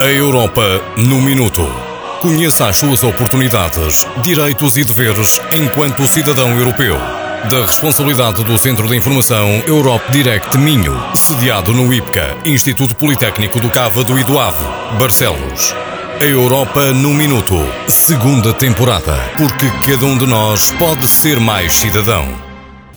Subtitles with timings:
[0.00, 1.66] A Europa no Minuto.
[2.20, 6.96] Conheça as suas oportunidades, direitos e deveres enquanto cidadão europeu.
[7.50, 13.66] Da responsabilidade do Centro de Informação Europe Direct Minho, sediado no IPCA, Instituto Politécnico do
[13.66, 14.64] e do Ave,
[15.00, 15.74] Barcelos.
[16.20, 17.56] A Europa no Minuto,
[17.88, 19.16] segunda temporada.
[19.36, 22.24] Porque cada um de nós pode ser mais cidadão.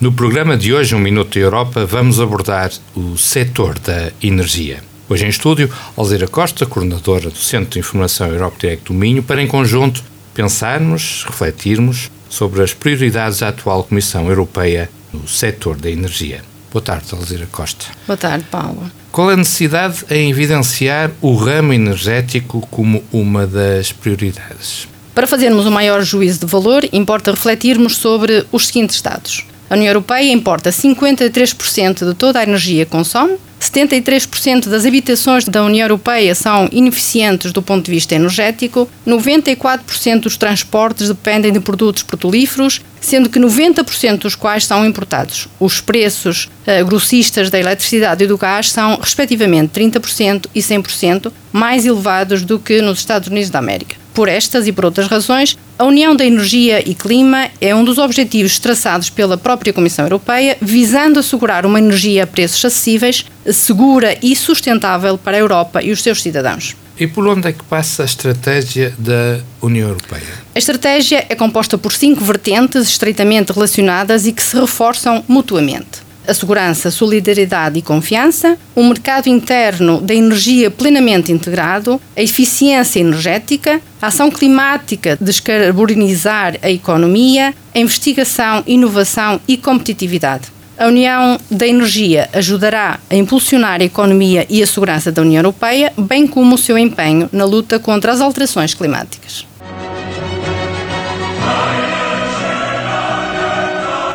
[0.00, 4.95] No programa de hoje, Um Minuto Europa, vamos abordar o setor da energia.
[5.08, 9.40] Hoje em estúdio, Alzeira Costa, coordenadora do Centro de Informação Europe Direct do Minho, para
[9.40, 10.02] em conjunto
[10.34, 16.42] pensarmos, refletirmos sobre as prioridades da atual Comissão Europeia no setor da energia.
[16.72, 17.86] Boa tarde, Alzeira Costa.
[18.04, 18.90] Boa tarde, Paulo.
[19.12, 24.88] Qual a necessidade em evidenciar o ramo energético como uma das prioridades?
[25.14, 29.46] Para fazermos o um maior juízo de valor, importa refletirmos sobre os seguintes dados.
[29.70, 35.64] A União Europeia importa 53% de toda a energia que consome, 73% das habitações da
[35.64, 42.02] União Europeia são ineficientes do ponto de vista energético, 94% dos transportes dependem de produtos
[42.02, 45.48] petrolíferos, sendo que 90% dos quais são importados.
[45.58, 51.86] Os preços uh, grossistas da eletricidade e do gás são, respectivamente, 30% e 100% mais
[51.86, 54.05] elevados do que nos Estados Unidos da América.
[54.16, 57.98] Por estas e por outras razões, a União da Energia e Clima é um dos
[57.98, 64.34] objetivos traçados pela própria Comissão Europeia, visando assegurar uma energia a preços acessíveis, segura e
[64.34, 66.74] sustentável para a Europa e os seus cidadãos.
[66.98, 70.22] E por onde é que passa a estratégia da União Europeia?
[70.54, 75.95] A estratégia é composta por cinco vertentes estreitamente relacionadas e que se reforçam mutuamente
[76.26, 83.80] a segurança, solidariedade e confiança, um mercado interno da energia plenamente integrado, a eficiência energética,
[84.00, 90.56] a ação climática, descarbonizar a economia, a investigação, inovação e competitividade.
[90.78, 95.90] A União da Energia ajudará a impulsionar a economia e a segurança da União Europeia,
[95.96, 99.46] bem como o seu empenho na luta contra as alterações climáticas.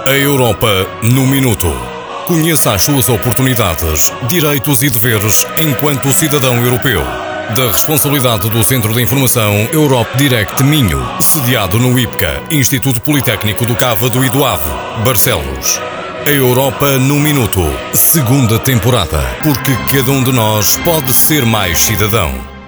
[0.05, 1.90] A Europa no Minuto.
[2.31, 7.03] Conheça as suas oportunidades, direitos e deveres enquanto cidadão europeu.
[7.57, 13.75] Da responsabilidade do Centro de Informação Europe Direct Minho, sediado no IPCA, Instituto Politécnico do
[13.75, 14.69] Cávado e do Ave,
[15.03, 15.81] Barcelos.
[16.25, 19.19] A Europa no Minuto, segunda temporada.
[19.43, 22.60] Porque cada um de nós pode ser mais cidadão.